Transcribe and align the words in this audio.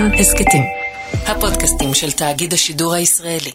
כאן 0.00 0.14
הסכתים. 0.14 0.62
הפודקאסטים 1.26 1.94
של 1.94 2.12
תאגיד 2.12 2.52
השידור 2.52 2.94
הישראלי. 2.94 3.52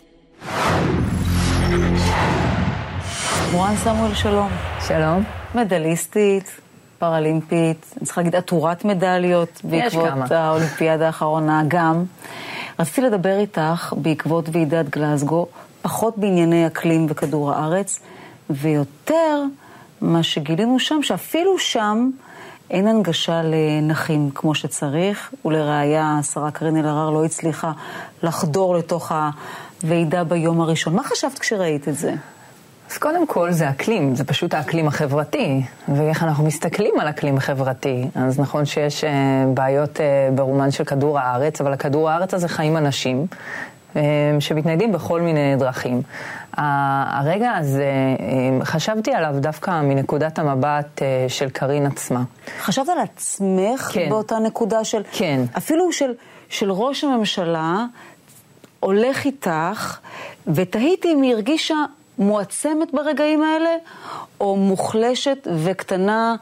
מורן 3.52 3.76
סמואל, 3.84 4.14
שלום. 4.14 4.50
שלום. 4.88 5.24
מדליסטית, 5.56 6.52
פראלימפית, 7.00 7.94
אני 7.98 8.06
צריכה 8.06 8.22
להגיד 8.22 8.36
עטורת 8.36 8.86
מדליות 8.86 9.62
בעקבות. 9.64 10.32
האולימפיאדה 10.32 11.06
האחרונה 11.06 11.62
גם. 11.68 12.04
רציתי 12.80 13.02
לדבר 13.02 13.40
איתך 13.40 13.94
בעקבות 13.98 14.50
ועידת 14.52 14.90
גלזגו, 14.90 15.48
פחות 15.82 16.18
בענייני 16.18 16.68
אקלים 16.68 17.06
וכדור 17.10 17.52
הארץ, 17.52 18.00
ויותר 18.50 19.42
מה 20.02 20.24
שגילינו 20.24 20.80
שם, 20.80 21.04
שאפילו 21.04 21.60
שם 21.60 22.10
אין 22.70 22.88
הנגשה 22.88 23.42
לנכים 23.44 24.30
כמו 24.36 24.56
שצריך, 24.56 25.34
ולראיה 25.46 26.18
השרה 26.20 26.52
קארין 26.52 26.78
אלהרר 26.78 27.10
לא 27.10 27.26
הצליחה 27.26 27.72
לחדור 28.24 28.76
לתוך 28.76 29.12
הוועידה 29.84 30.24
ביום 30.24 30.62
הראשון. 30.62 30.96
מה 30.96 31.04
חשבת 31.04 31.40
כשראית 31.40 31.88
את 31.88 31.96
זה? 31.96 32.14
אז 32.92 32.98
קודם 32.98 33.28
כל 33.28 33.52
זה 33.52 33.70
אקלים, 33.70 34.16
זה 34.16 34.24
פשוט 34.24 34.54
האקלים 34.54 34.88
החברתי, 34.88 35.62
ואיך 35.88 36.24
אנחנו 36.24 36.46
מסתכלים 36.46 37.00
על 37.00 37.10
אקלים 37.10 37.40
חברתי. 37.40 38.08
אז 38.16 38.40
נכון 38.40 38.66
שיש 38.66 39.04
uh, 39.04 39.08
בעיות 39.54 39.98
uh, 39.98 40.02
ברומן 40.36 40.72
של 40.72 40.84
כדור 40.84 41.20
הארץ, 41.20 41.62
אבל 41.62 41.74
הכדור 41.74 42.10
הארץ 42.10 42.34
הזה 42.34 42.48
חיים 42.48 42.78
אנשים. 42.78 43.28
uh, 43.94 43.98
שמתניידים 44.40 44.92
בכל 44.92 45.22
מיני 45.22 45.56
דרכים. 45.56 46.02
הרגע 46.58 47.52
הזה, 47.52 47.92
uh, 48.18 48.66
חשבתי 48.66 49.14
עליו 49.14 49.36
דווקא 49.40 49.82
מנקודת 49.82 50.40
המבט 50.40 51.00
uh, 51.00 51.02
של 51.28 51.50
קארין 51.50 51.86
עצמה. 51.86 52.24
חשבת 52.60 52.90
על 52.90 52.98
עצמך 53.00 53.92
כן. 53.94 54.10
באותה 54.10 54.40
נקודה 54.40 54.84
של... 54.84 55.02
כן. 55.12 55.42
אפילו 55.58 55.92
של, 55.92 56.14
של 56.50 56.72
ראש 56.72 57.04
הממשלה 57.04 57.86
הולך 58.80 59.26
איתך, 59.26 60.00
ותהיתי 60.48 61.14
אם 61.14 61.22
היא 61.22 61.34
הרגישה 61.34 61.76
מועצמת 62.20 62.94
ברגעים 62.94 63.44
האלה, 63.44 63.76
או 64.40 64.56
מוחלשת 64.56 65.48
וקטנה, 65.64 66.36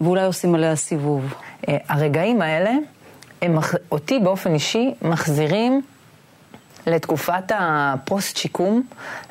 ואולי 0.00 0.24
עושים 0.24 0.54
עליה 0.54 0.76
סיבוב. 0.76 1.34
Uh, 1.62 1.70
הרגעים 1.88 2.42
האלה, 2.42 2.72
הם 3.42 3.58
אותי 3.92 4.18
באופן 4.18 4.54
אישי 4.54 4.94
מחזירים 5.02 5.82
לתקופת 6.86 7.52
הפוסט 7.54 8.36
שיקום, 8.36 8.82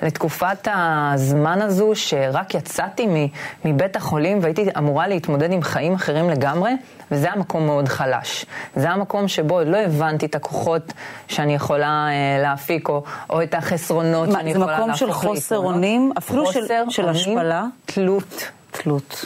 לתקופת 0.02 0.68
הזמן 0.74 1.62
הזו 1.62 1.92
שרק 1.96 2.56
יצאתי 2.56 3.30
מבית 3.66 3.96
החולים 3.96 4.40
והייתי 4.42 4.66
אמורה 4.78 5.08
להתמודד 5.08 5.52
עם 5.52 5.62
חיים 5.62 5.94
אחרים 5.94 6.30
לגמרי, 6.30 6.72
וזה 7.12 7.26
היה 7.28 7.36
מקום 7.36 7.66
מאוד 7.66 7.88
חלש. 7.88 8.46
זה 8.76 8.86
היה 8.86 8.96
מקום 8.96 9.28
שבו 9.28 9.56
עוד 9.58 9.68
לא 9.68 9.78
הבנתי 9.78 10.26
את 10.26 10.36
הכוחות 10.36 10.94
שאני 11.28 11.56
יכולה 11.56 12.08
אה, 12.10 12.42
להפיק, 12.42 12.90
או, 12.90 13.04
או 13.30 13.44
את 13.44 13.54
החסרונות 13.54 14.28
מה, 14.30 14.34
שאני 14.34 14.54
זה 14.54 14.60
יכולה 14.60 14.76
מקום 14.78 14.88
להפוך 14.90 15.00
של 15.00 15.06
ליתרונות. 15.06 15.36
חוסר 15.38 15.58
אונים? 15.58 16.12
אפילו 16.18 16.46
של- 16.46 16.62
חוסר 16.62 16.84
של 16.90 17.02
אונים, 17.04 17.16
השפלה? 17.38 17.66
תלות. 17.86 18.50
תלות. 18.72 19.26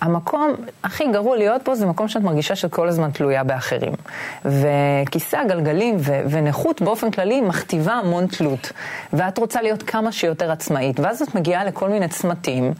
המקום 0.00 0.54
הכי 0.84 1.04
גרוע 1.12 1.36
להיות 1.36 1.62
פה 1.62 1.74
זה 1.74 1.86
מקום 1.86 2.08
שאת 2.08 2.22
מרגישה 2.22 2.56
שאת 2.56 2.72
כל 2.72 2.88
הזמן 2.88 3.10
תלויה 3.10 3.44
באחרים. 3.44 3.92
וכיסא 4.44 5.36
הגלגלים 5.36 5.96
ו- 5.98 6.20
ונכות 6.30 6.82
באופן 6.82 7.10
כללי 7.10 7.40
מכתיבה 7.40 7.92
המון 7.92 8.26
תלות. 8.26 8.72
ואת 9.12 9.38
רוצה 9.38 9.62
להיות 9.62 9.82
כמה 9.82 10.12
שיותר 10.12 10.52
עצמאית, 10.52 11.00
ואז 11.00 11.22
את 11.22 11.34
מגיעה 11.34 11.64
לכל 11.64 11.88
מיני 11.88 12.08
צמתים. 12.08 12.72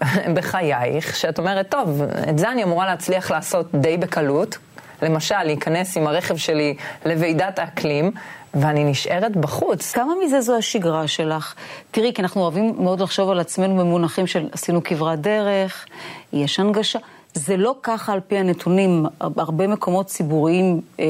בחייך, 0.34 1.16
שאת 1.16 1.38
אומרת, 1.38 1.68
טוב, 1.68 2.02
את 2.28 2.38
זה 2.38 2.50
אני 2.50 2.64
אמורה 2.64 2.86
להצליח 2.86 3.30
לעשות 3.30 3.74
די 3.74 3.96
בקלות. 3.96 4.58
למשל, 5.02 5.42
להיכנס 5.42 5.96
עם 5.96 6.06
הרכב 6.06 6.36
שלי 6.36 6.76
לוועידת 7.06 7.58
האקלים, 7.58 8.10
ואני 8.54 8.84
נשארת 8.84 9.36
בחוץ. 9.36 9.92
כמה 9.92 10.12
מזה 10.24 10.40
זו 10.40 10.56
השגרה 10.56 11.08
שלך? 11.08 11.54
תראי, 11.90 12.12
כי 12.14 12.22
אנחנו 12.22 12.40
אוהבים 12.40 12.74
מאוד 12.78 13.00
לחשוב 13.00 13.30
על 13.30 13.40
עצמנו 13.40 13.76
במונחים 13.76 14.26
של 14.26 14.48
עשינו 14.52 14.84
כברת 14.84 15.20
דרך, 15.20 15.86
יש 16.32 16.60
הנגשה. 16.60 16.98
זה 17.36 17.56
לא 17.56 17.74
ככה 17.82 18.12
על 18.12 18.20
פי 18.20 18.38
הנתונים, 18.38 19.06
הרבה 19.20 19.66
מקומות 19.66 20.06
ציבוריים, 20.06 20.80
אה, 21.00 21.04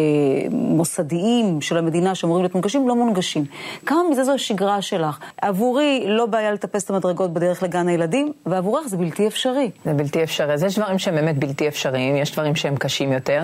מוסדיים 0.50 1.60
של 1.60 1.78
המדינה 1.78 2.14
שאמורים 2.14 2.42
להיות 2.42 2.54
מונגשים, 2.54 2.88
לא 2.88 2.96
מונגשים. 2.96 3.44
כמה 3.86 3.98
מזה 4.10 4.24
זו 4.24 4.32
השגרה 4.32 4.82
שלך? 4.82 5.18
עבורי 5.42 6.04
לא 6.06 6.26
בעיה 6.26 6.52
לטפס 6.52 6.84
את 6.84 6.90
המדרגות 6.90 7.32
בדרך 7.32 7.62
לגן 7.62 7.88
הילדים, 7.88 8.32
ועבורך 8.46 8.88
זה 8.88 8.96
בלתי 8.96 9.26
אפשרי. 9.26 9.70
זה 9.84 9.92
בלתי 9.92 10.22
אפשרי. 10.22 10.52
אז 10.54 10.62
יש 10.62 10.78
דברים 10.78 10.98
שהם 10.98 11.14
באמת 11.14 11.38
בלתי 11.38 11.68
אפשריים, 11.68 12.16
יש 12.16 12.32
דברים 12.32 12.56
שהם 12.56 12.76
קשים 12.76 13.12
יותר. 13.12 13.42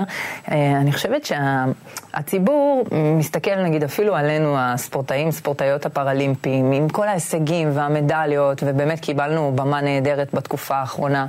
אה, 0.51 0.81
אני 0.81 0.93
חושבת 0.93 1.25
שהציבור 1.25 2.85
מסתכל 2.93 3.63
נגיד 3.65 3.85
אפילו 3.85 4.17
עלינו, 4.17 4.55
הספורטאים, 4.59 5.31
ספורטאיות 5.31 5.87
הפראלימפיים, 5.87 6.73
עם 6.73 6.89
כל 6.89 7.09
ההישגים 7.09 7.71
והמדליות, 7.75 8.63
ובאמת 8.67 9.01
קיבלנו 9.01 9.53
במה 9.55 9.81
נהדרת 9.81 10.35
בתקופה 10.35 10.77
האחרונה. 10.77 11.27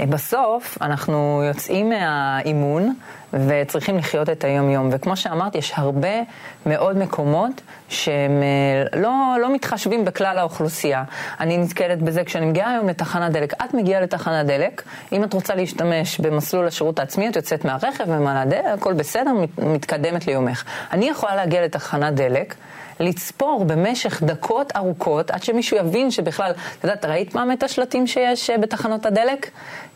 אה, 0.00 0.06
בסוף 0.06 0.78
אנחנו 0.92 1.42
יוצאים 1.48 1.88
מהאימון. 1.88 2.94
וצריכים 3.32 3.98
לחיות 3.98 4.28
את 4.28 4.44
היום-יום. 4.44 4.88
וכמו 4.92 5.16
שאמרת, 5.16 5.54
יש 5.54 5.72
הרבה 5.76 6.22
מאוד 6.66 6.98
מקומות 6.98 7.60
שהם 7.88 8.42
אה, 8.42 9.00
לא, 9.00 9.36
לא 9.40 9.54
מתחשבים 9.54 10.04
בכלל 10.04 10.38
האוכלוסייה. 10.38 11.04
אני 11.40 11.58
נתקלת 11.58 12.02
בזה 12.02 12.24
כשאני 12.24 12.46
מגיעה 12.46 12.70
היום 12.70 12.88
לתחנת 12.88 13.32
דלק. 13.32 13.54
את 13.64 13.74
מגיעה 13.74 14.00
לתחנת 14.00 14.46
דלק, 14.46 14.82
אם 15.12 15.24
את 15.24 15.34
רוצה 15.34 15.54
להשתמש 15.54 16.20
במסלול 16.20 16.66
השירות 16.66 16.98
העצמי, 16.98 17.28
את 17.28 17.36
יוצאת 17.36 17.64
מהרכב, 17.64 18.10
ממלאה 18.10 18.44
דלק, 18.44 18.64
הכל 18.64 18.92
בסדר, 18.92 19.32
מת, 19.32 19.58
מתקדמת 19.58 20.26
ליומך. 20.26 20.64
אני 20.92 21.08
יכולה 21.08 21.36
להגיע 21.36 21.64
לתחנת 21.64 22.14
דלק. 22.14 22.54
לצפור 23.00 23.64
במשך 23.64 24.22
דקות 24.22 24.72
ארוכות 24.76 25.30
עד 25.30 25.42
שמישהו 25.42 25.76
יבין 25.76 26.10
שבכלל, 26.10 26.50
את 26.50 26.84
יודעת, 26.84 27.04
ראית 27.04 27.32
פעם 27.32 27.52
את 27.52 27.62
השלטים 27.62 28.06
שיש 28.06 28.50
אה, 28.50 28.58
בתחנות 28.58 29.06
הדלק? 29.06 29.50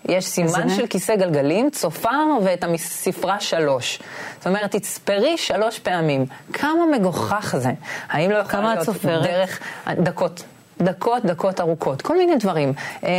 יש 0.09 0.25
סימן 0.25 0.69
של 0.69 0.87
כיסא 0.87 1.17
גלגלים, 1.17 1.71
צופר 1.71 2.39
ואת 2.45 2.65
הספרה 2.75 3.41
שלוש. 3.41 4.01
זאת 4.39 4.47
אומרת, 4.47 4.77
תצפרי 4.77 5.37
שלוש 5.37 5.79
פעמים. 5.79 6.27
כמה 6.53 6.87
מגוחך 6.93 7.55
זה. 7.59 7.71
האם 8.09 8.31
לא 8.31 8.41
את 8.41 8.55
להיות 8.55 8.87
סופרת? 8.87 9.23
דרך... 9.23 9.61
דקות. 9.89 10.43
דקות, 10.81 11.25
דקות 11.25 11.61
ארוכות, 11.61 12.03
כל 12.03 12.19
מיני 12.19 12.37
דברים. 12.37 12.73
אה, 13.05 13.11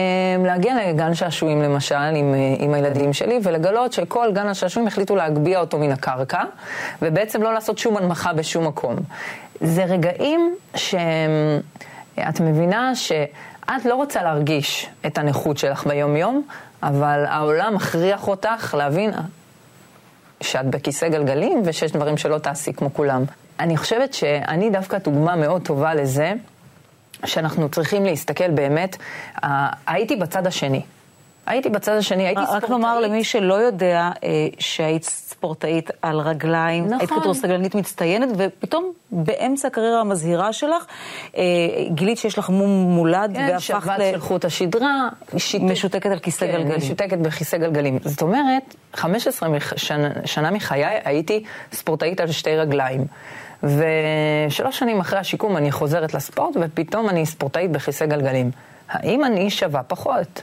להגיע 0.46 0.76
לגן 0.90 1.14
שעשועים 1.14 1.62
למשל 1.62 1.96
עם, 1.96 2.34
אה, 2.34 2.40
עם 2.60 2.74
הילדים 2.74 3.14
שלי 3.14 3.40
ולגלות 3.44 3.94
שכל 3.94 4.32
גן 4.34 4.48
השעשועים 4.48 4.88
החליטו 4.88 5.16
להגביה 5.16 5.60
אותו 5.60 5.78
מן 5.78 5.92
הקרקע 5.92 6.44
ובעצם 7.02 7.44
לא 7.44 7.54
לעשות 7.54 7.78
שום 7.78 7.98
הנמכה 7.98 8.34
בשום 8.34 8.68
מקום. 8.68 8.96
זה 9.62 9.86
רגעים 9.86 10.56
שאת 10.76 12.40
מבינה 12.40 12.96
שאת 12.96 13.86
לא 13.86 13.96
רוצה 13.96 14.24
להרגיש 14.24 14.90
את 15.06 15.18
הנכות 15.18 15.58
שלך 15.58 15.88
ביום-יום, 15.88 16.48
אבל 16.84 17.26
העולם 17.28 17.76
מכריח 17.76 18.28
אותך 18.28 18.76
להבין 18.78 19.12
שאת 20.42 20.66
בכיסא 20.66 21.10
גלגלים 21.10 21.62
ושיש 21.66 21.92
דברים 21.92 22.18
שלא 22.18 22.38
תעשי 22.38 22.74
כמו 22.74 22.94
כולם. 22.94 23.24
אני 23.60 23.78
חושבת 23.78 24.14
שאני 24.14 24.70
דווקא 24.70 24.98
דוגמה 24.98 25.36
מאוד 25.36 25.62
טובה 25.62 25.94
לזה. 25.94 26.34
שאנחנו 27.26 27.70
צריכים 27.70 28.06
להסתכל 28.06 28.52
באמת, 28.52 28.98
הייתי 29.88 30.16
בצד 30.16 30.48
השני. 30.48 30.82
הייתי 31.48 31.70
בצד 31.70 31.98
השני, 31.98 32.26
הייתי 32.26 32.42
ספורטאית. 32.42 32.64
רק 32.64 32.70
לומר 32.70 33.00
למי 33.00 33.24
שלא 33.24 33.54
יודע 33.54 34.10
אה, 34.24 34.30
שהיית 34.60 35.04
ספורטאית 35.04 35.92
על 36.02 36.20
רגליים, 36.20 36.86
נכון. 36.86 36.98
היית 37.00 37.10
כדורסגלנית 37.10 37.76
מצטיינת, 37.76 38.30
ופתאום 38.38 38.92
באמצע 39.12 39.68
הקריירה 39.68 40.02
המזהירה 40.02 40.54
שלך, 40.54 40.86
אה, 41.38 41.44
גילית 41.90 42.18
שיש 42.18 42.38
לך 42.38 42.50
מום 42.50 42.70
מולד, 42.96 43.32
כן, 43.36 43.48
והפכת 43.52 43.62
שבת 43.62 44.00
ל... 44.00 44.12
של 44.12 44.20
חוט 44.20 44.46
השדרה, 44.46 45.08
שיתוק. 45.38 45.70
משותקת 45.72 46.12
על 46.12 46.20
כיסא 46.20 46.46
כן, 46.46 46.52
גלגלים. 46.52 46.78
משותקת 46.78 47.18
בכיסא 47.18 47.58
גלגלים. 47.58 48.00
זאת 48.04 48.22
אומרת, 48.22 48.76
15 48.94 49.50
מח- 49.50 49.78
שנה, 49.78 50.10
שנה 50.26 50.52
מחיי 50.52 50.86
הייתי 51.04 51.44
ספורטאית 51.72 52.20
על 52.22 52.32
שתי 52.32 52.58
רגליים. 52.58 53.06
ושלוש 53.64 54.80
שנים 54.80 55.00
אחרי 55.00 55.20
השיקום 55.20 55.58
אני 55.58 55.72
חוזרת 55.72 56.14
לספורט, 56.14 56.56
ופתאום 56.62 57.10
אני 57.10 57.26
ספורטאית 57.26 57.72
בכיסא 57.72 58.06
גלגלים. 58.06 58.52
האם 58.90 59.26
אני 59.26 59.50
שווה 59.50 59.84
פחות? 59.84 60.42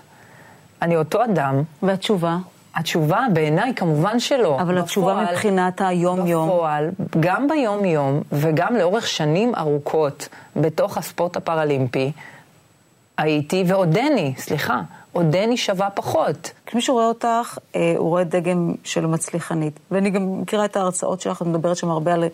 אני 0.85 0.97
אותו 0.97 1.25
אדם. 1.25 1.63
והתשובה? 1.83 2.37
התשובה 2.75 3.21
בעיניי 3.33 3.73
כמובן 3.77 4.21
שלא. 4.21 4.59
אבל 4.61 4.79
התשובה 4.79 5.13
בפועל- 5.15 5.33
מבחינת 5.33 5.81
היום-יום. 5.81 6.49
בפועל, 6.49 6.91
גם 7.21 7.49
ביום-יום 7.49 8.23
וגם 8.33 8.77
לאורך 8.77 9.07
שנים 9.09 9.55
ארוכות 9.55 10.29
בתוך 10.57 10.99
הספורט 10.99 11.37
הפראלימפי, 11.37 12.13
הייתי 13.19 13.65
ועודני, 13.67 14.35
סליחה, 14.39 14.81
עודני 15.13 15.57
שווה 15.57 15.91
פחות. 15.91 16.51
כשמישהו 16.67 16.95
רואה 16.95 17.07
אותך, 17.07 17.59
אה, 17.77 17.95
הוא 17.97 18.09
רואה 18.09 18.25
דגם 18.25 18.75
של 18.85 19.07
מצליחנית. 19.07 19.81
ואני 19.91 20.11
גם 20.11 20.41
מכירה 20.43 20.65
את 20.65 20.77
ההרצאות 20.77 21.21
שלך, 21.21 21.43
את 21.43 21.47
מדברת 21.47 21.77
שם 21.77 21.91
הרבה 21.91 22.15
על 22.15 22.25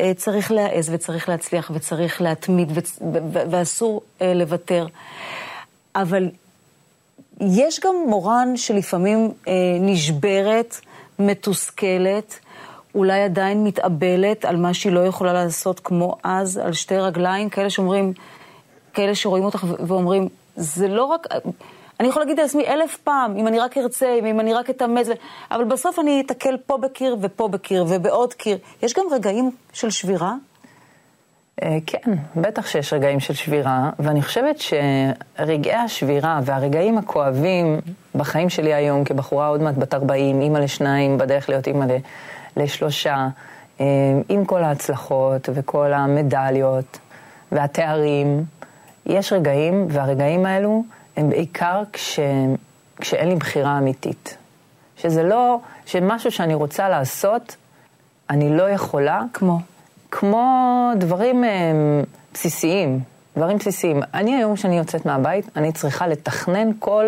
אה, 0.00 0.12
צריך 0.16 0.52
להעז 0.52 0.90
וצריך 0.92 1.28
להצליח 1.28 1.70
וצריך 1.74 2.22
להתמיד 2.22 2.78
וצ- 2.78 2.98
ו- 3.02 3.18
ו- 3.32 3.42
ואסור 3.50 4.02
אה, 4.22 4.34
לוותר. 4.34 4.86
אבל 5.96 6.28
יש 7.40 7.80
גם 7.80 7.94
מורן 8.06 8.56
שלפעמים 8.56 9.32
אה, 9.48 9.52
נשברת, 9.80 10.80
מתוסכלת, 11.18 12.38
אולי 12.94 13.22
עדיין 13.22 13.64
מתאבלת 13.64 14.44
על 14.44 14.56
מה 14.56 14.74
שהיא 14.74 14.92
לא 14.92 15.06
יכולה 15.06 15.32
לעשות 15.32 15.80
כמו 15.80 16.16
אז, 16.24 16.56
על 16.58 16.72
שתי 16.72 16.96
רגליים, 16.96 17.48
כאלה 17.48 17.70
שאומרים, 17.70 18.12
כאלה 18.94 19.14
שרואים 19.14 19.44
אותך 19.44 19.64
ואומרים, 19.86 20.28
זה 20.56 20.88
לא 20.88 21.04
רק... 21.04 21.26
אני 22.00 22.08
יכולה 22.08 22.24
להגיד 22.24 22.40
לעצמי 22.40 22.66
אלף 22.66 22.96
פעם, 22.96 23.36
אם 23.36 23.46
אני 23.46 23.58
רק 23.58 23.78
ארצה, 23.78 24.18
אם 24.20 24.40
אני 24.40 24.54
רק 24.54 24.70
אתאמץ, 24.70 25.06
אבל 25.50 25.64
בסוף 25.64 25.98
אני 25.98 26.22
אתקל 26.26 26.56
פה 26.66 26.78
בקיר 26.78 27.16
ופה 27.20 27.48
בקיר 27.48 27.84
ובעוד 27.88 28.34
קיר. 28.34 28.58
יש 28.82 28.94
גם 28.94 29.04
רגעים 29.10 29.50
של 29.72 29.90
שבירה? 29.90 30.34
אה, 31.62 31.78
כן, 31.86 32.12
בטח 32.36 32.66
שיש 32.66 32.92
רגעים 32.92 33.20
של 33.20 33.34
שבירה, 33.34 33.90
ואני 33.98 34.22
חושבת 34.22 34.56
שרגעי 34.58 35.74
השבירה 35.74 36.40
והרגעים 36.44 36.98
הכואבים 36.98 37.80
בחיים 38.14 38.50
שלי 38.50 38.74
היום, 38.74 39.04
כבחורה 39.04 39.48
עוד 39.48 39.62
מעט 39.62 39.74
בת 39.74 39.94
40, 39.94 40.40
אימא 40.40 40.58
לשניים, 40.58 41.18
בדרך 41.18 41.48
להיות 41.48 41.66
אימא 41.66 41.86
לשלושה, 42.56 43.28
אה, 43.80 43.86
עם 44.28 44.44
כל 44.44 44.62
ההצלחות 44.62 45.48
וכל 45.54 45.92
המדליות 45.92 46.98
והתארים, 47.52 48.44
יש 49.06 49.32
רגעים, 49.32 49.86
והרגעים 49.90 50.46
האלו 50.46 50.84
הם 51.16 51.30
בעיקר 51.30 51.82
כש, 51.92 52.20
כשאין 52.96 53.28
לי 53.28 53.36
בחירה 53.36 53.78
אמיתית. 53.78 54.36
שזה 54.96 55.22
לא, 55.22 55.58
שמשהו 55.86 56.30
שאני 56.30 56.54
רוצה 56.54 56.88
לעשות, 56.88 57.56
אני 58.30 58.56
לא 58.56 58.70
יכולה. 58.70 59.22
כמו? 59.32 59.58
כמו 60.10 60.90
דברים 60.96 61.44
אה, 61.44 61.50
בסיסיים, 62.34 63.00
דברים 63.36 63.58
בסיסיים. 63.58 64.02
אני 64.14 64.36
היום 64.36 64.54
כשאני 64.54 64.78
יוצאת 64.78 65.06
מהבית, 65.06 65.48
אני 65.56 65.72
צריכה 65.72 66.06
לתכנן 66.06 66.70
כל, 66.78 67.04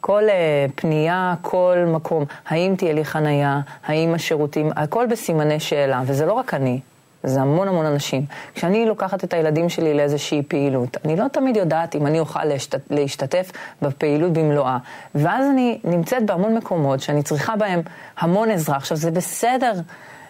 כל 0.00 0.22
uh, 0.26 0.72
פנייה, 0.74 1.34
כל 1.42 1.76
מקום. 1.86 2.24
האם 2.48 2.74
תהיה 2.78 2.92
לי 2.92 3.04
חנייה, 3.04 3.60
האם 3.86 4.14
השירותים, 4.14 4.70
הכל 4.76 5.06
בסימני 5.06 5.60
שאלה, 5.60 6.02
וזה 6.06 6.26
לא 6.26 6.32
רק 6.32 6.54
אני. 6.54 6.80
זה 7.22 7.40
המון 7.40 7.68
המון 7.68 7.86
אנשים. 7.86 8.26
כשאני 8.54 8.86
לוקחת 8.86 9.24
את 9.24 9.32
הילדים 9.32 9.68
שלי 9.68 9.94
לאיזושהי 9.94 10.42
פעילות, 10.42 10.96
אני 11.04 11.16
לא 11.16 11.28
תמיד 11.28 11.56
יודעת 11.56 11.94
אם 11.94 12.06
אני 12.06 12.20
אוכל 12.20 12.44
להשת... 12.44 12.74
להשתתף 12.90 13.52
בפעילות 13.82 14.32
במלואה. 14.32 14.78
ואז 15.14 15.46
אני 15.50 15.78
נמצאת 15.84 16.26
בהמון 16.26 16.54
מקומות 16.54 17.00
שאני 17.00 17.22
צריכה 17.22 17.56
בהם 17.56 17.80
המון 18.18 18.50
עזרה. 18.50 18.76
עכשיו, 18.76 18.96
זה 18.96 19.10
בסדר 19.10 19.72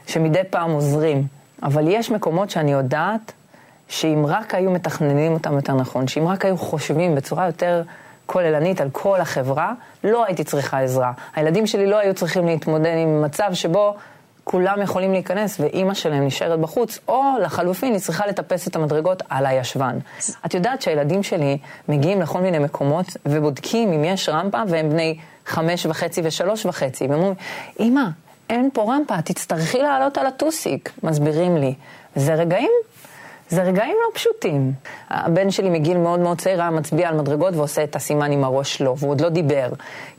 שמדי 0.06 0.40
פעם 0.50 0.70
עוזרים, 0.70 1.26
אבל 1.62 1.84
יש 1.88 2.10
מקומות 2.10 2.50
שאני 2.50 2.72
יודעת 2.72 3.32
שאם 3.88 4.24
רק 4.26 4.54
היו 4.54 4.70
מתכננים 4.70 5.32
אותם 5.32 5.56
יותר 5.56 5.74
נכון, 5.74 6.08
שאם 6.08 6.28
רק 6.28 6.44
היו 6.44 6.56
חושבים 6.56 7.14
בצורה 7.14 7.46
יותר 7.46 7.82
כוללנית 8.26 8.80
על 8.80 8.88
כל 8.92 9.20
החברה, 9.20 9.72
לא 10.04 10.24
הייתי 10.26 10.44
צריכה 10.44 10.80
עזרה. 10.80 11.12
הילדים 11.34 11.66
שלי 11.66 11.86
לא 11.86 11.98
היו 11.98 12.14
צריכים 12.14 12.46
להתמודד 12.46 12.94
עם 12.96 13.22
מצב 13.22 13.50
שבו 13.52 13.96
כולם 14.44 14.82
יכולים 14.82 15.12
להיכנס 15.12 15.60
ואימא 15.60 15.94
שלהם 15.94 16.26
נשארת 16.26 16.60
בחוץ, 16.60 16.98
או 17.08 17.22
לחלופין, 17.42 17.92
היא 17.92 18.00
צריכה 18.00 18.26
לטפס 18.26 18.68
את 18.68 18.76
המדרגות 18.76 19.22
על 19.28 19.46
הישבן. 19.46 19.98
את 20.46 20.54
יודעת 20.54 20.82
שהילדים 20.82 21.22
שלי 21.22 21.58
מגיעים 21.88 22.20
לכל 22.20 22.40
מיני 22.40 22.58
מקומות 22.58 23.06
ובודקים 23.26 23.92
אם 23.92 24.04
יש 24.04 24.28
רמפה 24.28 24.62
והם 24.68 24.90
בני 24.90 25.18
חמש 25.46 25.86
וחצי 25.86 26.20
ושלוש 26.24 26.66
וחצי, 26.66 27.06
והם 27.06 27.18
אומרים, 27.18 27.34
אמא, 27.80 28.04
אין 28.50 28.70
פה 28.72 28.94
רמפה, 28.94 29.22
תצטרכי 29.22 29.78
לעלות 29.78 30.18
על 30.18 30.26
הטוסיק, 30.26 30.92
מסבירים 31.02 31.56
לי. 31.56 31.74
זה 32.16 32.34
רגעים, 32.34 32.70
זה 33.48 33.62
רגעים 33.62 33.96
לא 34.06 34.14
פשוטים. 34.14 34.72
הבן 35.10 35.50
שלי 35.50 35.70
מגיל 35.70 35.96
מאוד 35.96 36.20
מאוד 36.20 36.38
צעיר 36.40 36.60
היה 36.60 36.70
מצביע 36.70 37.08
על 37.08 37.14
מדרגות 37.14 37.54
ועושה 37.56 37.84
את 37.84 37.96
הסימן 37.96 38.32
עם 38.32 38.44
הראש 38.44 38.76
שלו, 38.76 38.98
והוא 38.98 39.10
עוד 39.10 39.20
לא 39.20 39.28
דיבר. 39.28 39.68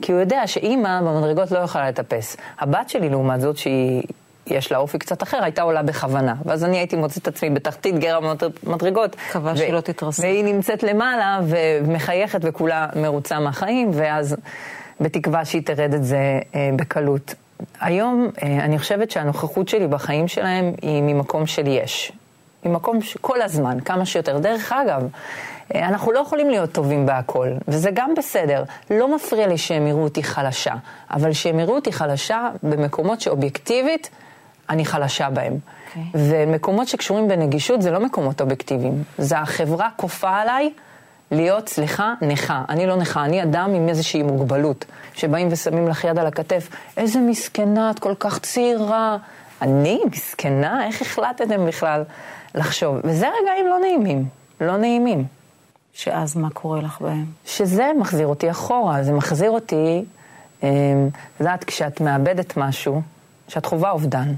כי 0.02 0.12
הוא 0.12 0.20
יודע 0.20 0.46
שאימא 0.46 1.00
במדרגות 1.00 1.50
לא 1.50 1.58
יכולה 1.58 1.88
לטפס. 1.88 2.36
הבת 2.58 2.88
שלי, 2.88 3.08
לעומת 3.08 3.40
זאת, 3.40 3.56
שהיא... 3.56 4.02
יש 4.46 4.72
לה 4.72 4.78
אופי 4.78 4.98
קצת 4.98 5.22
אחר, 5.22 5.42
הייתה 5.42 5.62
עולה 5.62 5.82
בכוונה. 5.82 6.34
ואז 6.44 6.64
אני 6.64 6.78
הייתי 6.78 6.96
מוצאת 6.96 7.22
את 7.22 7.28
עצמי 7.28 7.50
בתחתית 7.50 7.98
גר 7.98 8.18
המדרגות. 8.66 9.16
מקווה 9.28 9.56
שלא 9.56 9.80
תתרסק. 9.80 10.22
והיא 10.22 10.44
נמצאת 10.44 10.82
למעלה 10.82 11.40
ומחייכת 11.48 12.40
וכולה 12.42 12.86
מרוצה 12.96 13.40
מהחיים, 13.40 13.90
ואז 13.94 14.36
בתקווה 15.00 15.44
שהיא 15.44 15.62
תרד 15.62 15.94
את 15.94 16.04
זה 16.04 16.40
אה, 16.54 16.70
בקלות. 16.76 17.34
היום 17.80 18.30
אה, 18.42 18.64
אני 18.64 18.78
חושבת 18.78 19.10
שהנוכחות 19.10 19.68
שלי 19.68 19.86
בחיים 19.86 20.28
שלהם 20.28 20.72
היא 20.82 21.02
ממקום 21.02 21.46
של 21.46 21.66
יש. 21.66 22.12
ממקום 22.64 22.98
כל 23.20 23.42
הזמן, 23.42 23.80
כמה 23.80 24.06
שיותר. 24.06 24.38
דרך 24.38 24.72
אגב, 24.72 25.08
אה, 25.74 25.88
אנחנו 25.88 26.12
לא 26.12 26.18
יכולים 26.18 26.50
להיות 26.50 26.72
טובים 26.72 27.06
בהכל, 27.06 27.48
וזה 27.68 27.90
גם 27.94 28.14
בסדר. 28.16 28.64
לא 28.90 29.16
מפריע 29.16 29.46
לי 29.46 29.58
שהם 29.58 29.86
יראו 29.86 30.02
אותי 30.02 30.22
חלשה, 30.22 30.74
אבל 31.10 31.32
שהם 31.32 31.60
יראו 31.60 31.74
אותי 31.74 31.92
חלשה 31.92 32.48
במקומות 32.62 33.20
שאובייקטיבית 33.20 34.10
אני 34.70 34.84
חלשה 34.84 35.30
בהם. 35.30 35.52
Okay. 35.52 35.98
אוקיי. 35.98 36.44
ומקומות 36.44 36.88
שקשורים 36.88 37.28
בנגישות 37.28 37.82
זה 37.82 37.90
לא 37.90 38.00
מקומות 38.00 38.40
אובייקטיביים. 38.40 39.02
זה 39.18 39.38
החברה 39.38 39.88
כופה 39.96 40.36
עליי 40.36 40.72
להיות, 41.30 41.68
סליחה, 41.68 42.14
נכה. 42.22 42.64
אני 42.68 42.86
לא 42.86 42.96
נכה, 42.96 43.24
אני 43.24 43.42
אדם 43.42 43.70
עם 43.74 43.88
איזושהי 43.88 44.22
מוגבלות. 44.22 44.84
שבאים 45.14 45.48
ושמים 45.50 45.88
לך 45.88 46.04
יד 46.04 46.18
על 46.18 46.26
הכתף, 46.26 46.68
איזה 46.96 47.20
מסכנה, 47.20 47.90
את 47.90 47.98
כל 47.98 48.14
כך 48.20 48.38
צעירה. 48.38 49.16
אני 49.62 50.00
מסכנה? 50.12 50.86
איך 50.86 51.02
החלטתם 51.02 51.66
בכלל 51.66 52.04
לחשוב? 52.54 52.96
וזה 53.04 53.26
רגעים 53.42 53.66
לא 53.66 53.78
נעימים, 53.80 54.28
לא 54.60 54.76
נעימים. 54.76 55.24
שאז 55.92 56.36
מה 56.36 56.50
קורה 56.50 56.80
לך 56.80 57.00
בהם? 57.00 57.24
שזה 57.46 57.90
מחזיר 57.98 58.26
אותי 58.26 58.50
אחורה, 58.50 59.02
זה 59.02 59.12
מחזיר 59.12 59.50
אותי, 59.50 60.04
את 60.58 60.64
אמ, 60.64 61.08
יודעת, 61.40 61.64
כשאת 61.64 62.00
מאבדת 62.00 62.56
משהו, 62.56 63.02
שאת 63.48 63.66
חווה 63.66 63.90
אובדן. 63.90 64.34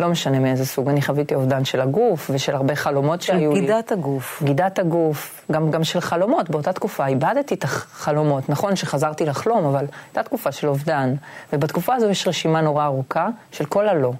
לא 0.00 0.08
משנה 0.08 0.38
מאיזה 0.38 0.66
סוג, 0.66 0.88
אני 0.88 1.02
חוויתי 1.02 1.34
אובדן 1.34 1.64
של 1.64 1.80
הגוף 1.80 2.30
ושל 2.34 2.54
הרבה 2.54 2.74
חלומות 2.74 3.22
שהיו 3.22 3.52
לי. 3.52 3.60
גידת 3.60 3.92
הגוף. 3.92 4.42
גידת 4.44 4.78
הגוף, 4.78 5.44
גם, 5.52 5.70
גם 5.70 5.84
של 5.84 6.00
חלומות, 6.00 6.50
באותה 6.50 6.72
תקופה 6.72 7.06
איבדתי 7.06 7.54
את 7.54 7.64
החלומות. 7.64 8.48
נכון 8.48 8.76
שחזרתי 8.76 9.26
לחלום, 9.26 9.64
אבל 9.64 9.86
הייתה 10.06 10.22
תקופה 10.22 10.52
של 10.52 10.68
אובדן. 10.68 11.14
ובתקופה 11.52 11.94
הזו 11.94 12.08
יש 12.08 12.28
רשימה 12.28 12.60
נורא 12.60 12.84
ארוכה 12.84 13.28
של 13.52 13.64
כל 13.64 13.88
הלא. 13.88 14.12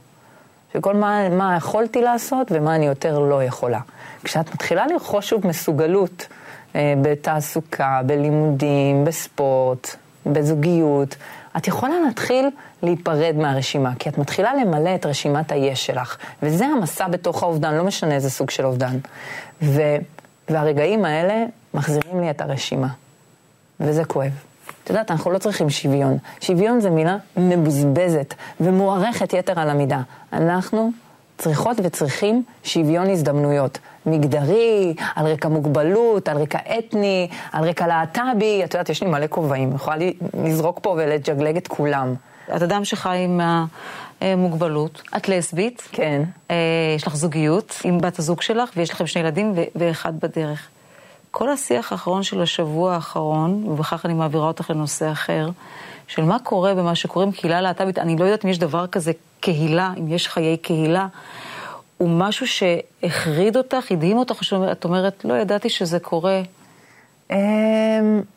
של 0.72 0.80
כל 0.80 0.94
מה, 0.94 1.28
מה 1.28 1.56
יכולתי 1.56 2.02
לעשות 2.02 2.48
ומה 2.50 2.74
אני 2.74 2.86
יותר 2.86 3.18
לא 3.18 3.44
יכולה. 3.44 3.80
כשאת 4.24 4.54
מתחילה 4.54 4.86
לרכוש 4.86 5.28
שוב 5.28 5.46
מסוגלות 5.46 6.26
אה, 6.74 6.94
בתעסוקה, 7.02 8.00
בלימודים, 8.06 9.04
בספורט, 9.04 9.96
בזוגיות, 10.26 11.16
את 11.56 11.68
יכולה 11.68 11.94
להתחיל 12.06 12.50
להיפרד 12.82 13.34
מהרשימה, 13.36 13.92
כי 13.98 14.08
את 14.08 14.18
מתחילה 14.18 14.54
למלא 14.54 14.94
את 14.94 15.06
רשימת 15.06 15.52
היש 15.52 15.86
שלך, 15.86 16.16
וזה 16.42 16.66
המסע 16.66 17.08
בתוך 17.08 17.42
האובדן, 17.42 17.74
לא 17.74 17.84
משנה 17.84 18.14
איזה 18.14 18.30
סוג 18.30 18.50
של 18.50 18.66
אובדן. 18.66 18.98
ו, 19.62 19.82
והרגעים 20.48 21.04
האלה 21.04 21.44
מחזירים 21.74 22.20
לי 22.20 22.30
את 22.30 22.40
הרשימה, 22.40 22.88
וזה 23.80 24.04
כואב. 24.04 24.32
את 24.84 24.90
יודעת, 24.90 25.10
אנחנו 25.10 25.30
לא 25.30 25.38
צריכים 25.38 25.70
שוויון. 25.70 26.18
שוויון 26.40 26.80
זה 26.80 26.90
מילה 26.90 27.16
מבוזבזת 27.36 28.34
ומוערכת 28.60 29.32
יתר 29.32 29.60
על 29.60 29.70
המידה. 29.70 30.00
אנחנו 30.32 30.90
צריכות 31.40 31.76
וצריכים 31.82 32.42
שוויון 32.64 33.10
הזדמנויות. 33.10 33.78
מגדרי, 34.06 34.94
על 35.14 35.26
רקע 35.26 35.48
מוגבלות, 35.48 36.28
על 36.28 36.36
רקע 36.36 36.58
אתני, 36.78 37.28
על 37.52 37.68
רקע 37.68 37.86
להט"בי, 37.86 38.64
את 38.64 38.74
יודעת, 38.74 38.88
יש 38.88 39.02
לי 39.02 39.10
מלא 39.10 39.26
כובעים, 39.30 39.74
יכולה 39.74 39.96
לזרוק 40.44 40.78
פה 40.82 40.90
ולג'גלג 40.90 41.56
את 41.56 41.68
כולם. 41.68 42.14
את 42.56 42.62
אדם 42.62 42.84
שחי 42.84 43.16
עם 43.24 43.40
המוגבלות, 44.20 45.02
את 45.16 45.28
לסבית. 45.28 45.88
כן. 45.92 46.22
אה, 46.50 46.56
יש 46.96 47.06
לך 47.06 47.16
זוגיות 47.16 47.80
עם 47.84 48.00
בת 48.00 48.18
הזוג 48.18 48.42
שלך, 48.42 48.70
ויש 48.76 48.90
לכם 48.90 49.06
שני 49.06 49.22
ילדים 49.22 49.54
ואחד 49.74 50.20
בדרך. 50.20 50.68
כל 51.30 51.48
השיח 51.48 51.92
האחרון 51.92 52.22
של 52.22 52.42
השבוע 52.42 52.94
האחרון, 52.94 53.64
ובכך 53.68 54.06
אני 54.06 54.14
מעבירה 54.14 54.46
אותך 54.46 54.70
לנושא 54.70 55.12
אחר, 55.12 55.50
של 56.08 56.24
מה 56.24 56.38
קורה 56.38 56.74
במה 56.74 56.94
שקוראים 56.94 57.32
קהילה 57.32 57.60
להט"בית, 57.60 57.98
אני 57.98 58.16
לא 58.16 58.24
יודעת 58.24 58.44
אם 58.44 58.50
יש 58.50 58.58
דבר 58.58 58.86
כזה 58.86 59.12
קהילה, 59.40 59.92
אם 59.98 60.08
יש 60.08 60.28
חיי 60.28 60.56
קהילה. 60.56 61.06
הוא 61.96 62.08
משהו 62.08 62.46
שהחריד 62.46 63.56
אותך, 63.56 63.90
הדהים 63.92 64.16
אותך, 64.16 64.44
שאת 64.44 64.84
אומרת, 64.84 65.24
לא 65.24 65.34
ידעתי 65.34 65.68
שזה 65.68 65.98
קורה. 65.98 66.42
אמ, 67.30 67.36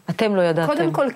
אתם 0.10 0.36
לא 0.36 0.41
ידעתם. 0.41 0.75
קודם 0.75 0.91
כל, 0.91 1.07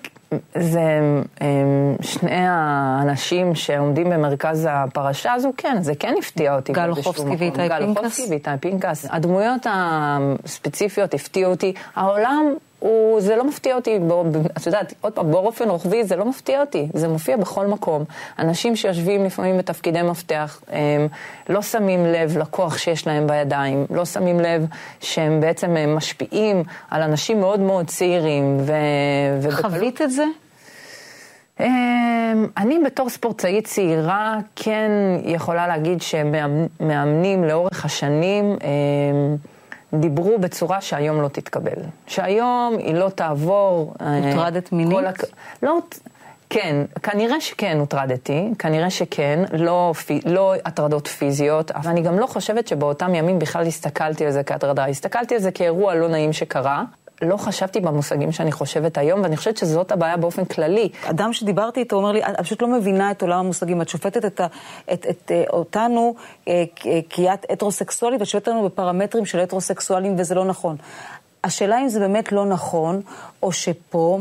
זה 0.56 1.00
אמ, 1.41 1.96
שני 2.01 2.48
האנשים 2.50 3.56
שעומדים 3.56 4.10
במרכז 4.10 4.67
הפרשה 4.72 5.34
הזו, 5.34 5.51
כן, 5.58 5.77
זה 5.82 5.96
כן 5.96 6.15
הפתיע 6.20 6.56
אותי. 6.56 6.74
גל 6.74 6.89
אוחובסקי 6.89 7.36
ואיתי 7.39 7.56
פנקס? 7.55 7.69
גל 7.70 7.84
אוחובסקי 7.84 8.25
ואיתי 8.29 8.50
פנקס. 8.60 9.05
הדמויות 9.10 9.67
הספציפיות 9.70 11.13
הפתיעו 11.13 11.51
אותי. 11.51 11.74
העולם 11.96 12.53
הוא, 12.79 13.22
זה 13.22 13.36
לא 13.36 13.48
מפתיע 13.48 13.75
אותי, 13.75 14.00
את 14.57 14.65
יודעת, 14.65 14.93
עוד 15.01 15.13
פעם, 15.13 15.31
באופן 15.31 15.69
רוחבי 15.69 16.03
זה 16.03 16.15
לא 16.15 16.25
מפתיע 16.25 16.62
אותי, 16.62 16.88
זה 16.93 17.07
מופיע 17.07 17.38
בכל 17.38 17.67
מקום. 17.67 18.03
אנשים 18.39 18.75
שיושבים 18.75 19.25
לפעמים 19.25 19.57
בתפקידי 19.57 20.01
מפתח, 20.01 20.62
הם 20.72 21.07
לא 21.50 21.62
שמים 21.62 22.05
לב 22.05 22.38
לכוח 22.38 22.77
שיש 22.77 23.07
להם 23.07 23.27
בידיים, 23.27 23.86
לא 23.89 24.05
שמים 24.05 24.39
לב 24.39 24.65
שהם 25.01 25.41
בעצם 25.41 25.75
משפיעים 25.96 26.63
על 26.91 27.01
אנשים 27.01 27.39
מאוד 27.39 27.60
מאוד 27.60 27.88
צעירים. 27.88 28.57
ו... 28.60 28.74
חווית 29.51 30.01
את 30.01 30.12
זה? 30.12 30.24
אמ, 31.60 32.48
אני 32.57 32.79
בתור 32.86 33.10
ספורטאית 33.10 33.65
צעירה 33.65 34.38
כן 34.55 34.91
יכולה 35.24 35.67
להגיד 35.67 36.01
שמאמנים 36.01 37.43
לאורך 37.43 37.86
השנים 37.86 38.46
אמ, 38.46 39.36
דיברו 39.94 40.39
בצורה 40.39 40.82
שהיום 40.82 41.22
לא 41.22 41.27
תתקבל. 41.27 41.82
שהיום 42.08 42.75
היא 42.79 42.96
לא 42.96 43.10
תעבור... 43.10 43.94
אה, 44.01 44.17
הוטרדת 44.17 44.72
מינית? 44.72 45.06
הק... 45.08 45.24
לא, 45.63 45.77
כן, 46.50 46.86
כנראה 47.03 47.41
שכן 47.41 47.77
הוטרדתי, 47.79 48.50
כנראה 48.60 48.89
שכן, 48.89 49.44
לא, 49.53 49.94
לא 50.25 50.53
הטרדות 50.65 51.08
פיזיות, 51.08 51.72
אבל 51.72 51.91
אני 51.91 52.01
גם 52.01 52.20
לא 52.20 52.27
חושבת 52.27 52.67
שבאותם 52.67 53.15
ימים 53.15 53.39
בכלל 53.39 53.67
הסתכלתי 53.67 54.25
על 54.25 54.32
זה 54.32 54.44
כהטרדה, 54.44 54.86
הסתכלתי 54.86 55.36
על 55.36 55.41
זה 55.41 55.51
כאירוע 55.51 55.96
לא 55.96 56.08
נעים 56.08 56.34
שקרה. 56.34 56.84
לא 57.21 57.38
חשבתי 57.38 57.79
במושגים 57.79 58.31
שאני 58.31 58.51
חושבת 58.51 58.97
היום, 58.97 59.21
ואני 59.21 59.38
חושבת 59.38 59.57
שזאת 59.57 59.91
הבעיה 59.91 60.17
באופן 60.17 60.45
כללי. 60.45 60.89
אדם 61.03 61.33
שדיברתי 61.33 61.79
איתו 61.79 61.95
אומר 61.95 62.12
לי, 62.12 62.24
את 62.24 62.39
פשוט 62.39 62.62
לא 62.62 62.67
מבינה 62.67 63.12
את 63.12 63.21
עולם 63.21 63.39
המושגים, 63.39 63.81
את 63.81 63.89
שופטת 63.89 64.25
את, 64.25 64.41
את, 64.41 64.41
את, 64.93 65.05
את 65.09 65.31
אה, 65.31 65.43
אותנו 65.50 66.15
אה, 66.47 66.63
כיאת 67.09 67.45
הטרוסקסואלית, 67.50 68.19
ואת 68.19 68.27
שופטת 68.27 68.47
אותנו 68.47 68.65
בפרמטרים 68.65 69.25
של 69.25 69.39
הטרוסקסואלים, 69.39 70.15
וזה 70.17 70.36
לא 70.36 70.45
נכון. 70.45 70.75
השאלה 71.43 71.81
אם 71.81 71.89
זה 71.89 72.00
באמת 72.00 72.31
לא 72.31 72.45
נכון, 72.45 73.01
או 73.43 73.51
שפה 73.51 74.19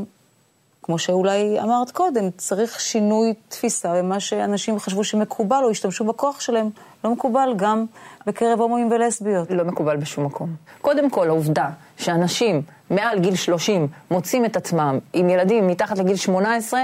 כמו 0.87 0.99
שאולי 0.99 1.61
אמרת 1.61 1.91
קודם, 1.91 2.31
צריך 2.37 2.81
שינוי 2.81 3.35
תפיסה 3.49 3.95
במה 3.95 4.21
שאנשים 4.21 4.79
חשבו 4.79 5.05
שמקובל 5.05 5.65
או 5.65 5.71
השתמשו 5.71 6.05
בכוח 6.05 6.41
שלהם. 6.41 6.71
לא 7.05 7.11
מקובל 7.11 7.55
גם 7.57 7.85
בקרב 8.27 8.61
הומואים 8.61 8.91
ולסביות. 8.91 9.51
לא 9.51 9.65
מקובל 9.65 9.97
בשום 9.97 10.25
מקום. 10.25 10.55
קודם 10.81 11.11
כל, 11.11 11.29
העובדה 11.29 11.69
שאנשים 11.97 12.63
מעל 12.91 13.19
גיל 13.19 13.35
30 13.35 13.89
מוצאים 14.11 14.45
את 14.45 14.57
עצמם 14.57 14.99
עם 15.13 15.31
ילדים 15.31 15.67
מתחת 15.67 15.99
לגיל 15.99 16.17
18, 16.17 16.81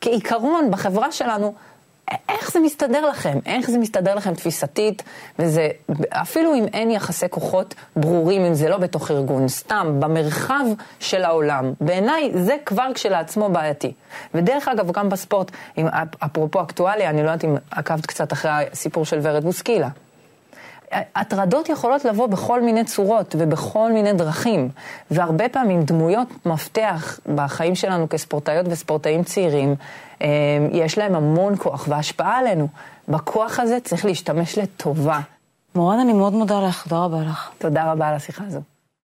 כעיקרון 0.00 0.70
בחברה 0.70 1.12
שלנו, 1.12 1.54
איך 2.28 2.50
זה 2.52 2.60
מסתדר 2.60 3.06
לכם? 3.06 3.38
איך 3.46 3.70
זה 3.70 3.78
מסתדר 3.78 4.14
לכם 4.14 4.34
תפיסתית? 4.34 5.02
וזה, 5.38 5.68
אפילו 6.10 6.54
אם 6.54 6.64
אין 6.72 6.90
יחסי 6.90 7.28
כוחות 7.30 7.74
ברורים, 7.96 8.44
אם 8.44 8.54
זה 8.54 8.68
לא 8.68 8.76
בתוך 8.76 9.10
ארגון, 9.10 9.48
סתם, 9.48 9.96
במרחב 9.98 10.64
של 11.00 11.24
העולם, 11.24 11.72
בעיניי 11.80 12.30
זה 12.34 12.56
כבר 12.66 12.88
כשלעצמו 12.94 13.48
בעייתי. 13.48 13.92
ודרך 14.34 14.68
אגב, 14.68 14.92
גם 14.92 15.08
בספורט, 15.08 15.50
אם, 15.78 15.86
אפרופו 16.18 16.62
אקטואליה, 16.62 17.10
אני 17.10 17.22
לא 17.22 17.30
יודעת 17.30 17.44
אם 17.44 17.56
עקבת 17.70 18.06
קצת 18.06 18.32
אחרי 18.32 18.50
הסיפור 18.50 19.04
של 19.04 19.18
ורד 19.22 19.44
בוסקילה. 19.44 19.88
הטרדות 20.92 21.68
יכולות 21.68 22.04
לבוא 22.04 22.26
בכל 22.26 22.62
מיני 22.62 22.84
צורות 22.84 23.34
ובכל 23.38 23.92
מיני 23.92 24.12
דרכים, 24.12 24.68
והרבה 25.10 25.48
פעמים 25.48 25.82
דמויות 25.82 26.28
מפתח 26.46 27.20
בחיים 27.34 27.74
שלנו 27.74 28.08
כספורטאיות 28.08 28.66
וספורטאים 28.70 29.24
צעירים, 29.24 29.74
אה, 30.22 30.28
יש 30.72 30.98
להם 30.98 31.14
המון 31.14 31.54
כוח 31.58 31.86
והשפעה 31.88 32.38
עלינו. 32.38 32.68
בכוח 33.08 33.60
הזה 33.60 33.78
צריך 33.84 34.04
להשתמש 34.04 34.58
לטובה. 34.58 35.20
מורן, 35.74 35.98
אני 35.98 36.12
מאוד 36.12 36.32
מודה 36.32 36.60
לך, 36.60 36.82
תודה 36.82 37.04
רבה 37.04 37.20
לך. 37.20 37.50
תודה 37.58 37.92
רבה 37.92 38.08
על 38.08 38.14
השיחה 38.14 38.44
הזו. 38.46 38.60